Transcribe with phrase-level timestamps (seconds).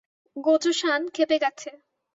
[0.35, 1.69] Gojo-san ক্ষেপে গেছে!